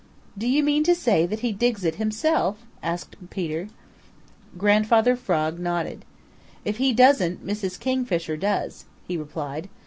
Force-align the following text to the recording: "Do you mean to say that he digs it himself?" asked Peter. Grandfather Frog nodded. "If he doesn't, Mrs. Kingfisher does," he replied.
"Do 0.35 0.47
you 0.47 0.63
mean 0.63 0.83
to 0.85 0.95
say 0.95 1.27
that 1.27 1.41
he 1.41 1.51
digs 1.51 1.85
it 1.85 1.97
himself?" 2.01 2.65
asked 2.81 3.17
Peter. 3.29 3.67
Grandfather 4.57 5.15
Frog 5.15 5.59
nodded. 5.59 6.05
"If 6.65 6.77
he 6.77 6.91
doesn't, 6.91 7.45
Mrs. 7.45 7.79
Kingfisher 7.79 8.35
does," 8.35 8.85
he 9.07 9.15
replied. 9.15 9.69